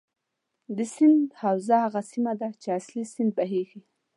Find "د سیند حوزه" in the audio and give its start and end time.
0.75-1.75